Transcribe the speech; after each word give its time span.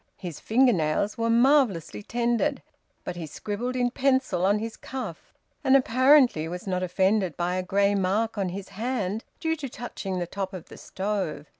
His 0.17 0.39
finger 0.39 0.73
nails 0.73 1.15
were 1.15 1.29
marvellously 1.29 2.01
tended. 2.01 2.63
But 3.03 3.17
he 3.17 3.27
scribbled 3.27 3.75
in 3.75 3.91
pencil 3.91 4.43
on 4.47 4.57
his 4.57 4.75
cuff, 4.75 5.31
and 5.63 5.77
apparently 5.77 6.47
was 6.47 6.65
not 6.65 6.81
offended 6.81 7.37
by 7.37 7.53
a 7.53 7.61
grey 7.61 7.93
mark 7.93 8.35
on 8.35 8.49
his 8.49 8.69
hand 8.69 9.23
due 9.39 9.55
to 9.57 9.69
touching 9.69 10.17
the 10.17 10.25
top 10.25 10.53
of 10.53 10.69
the 10.69 10.77
stove. 10.77 11.45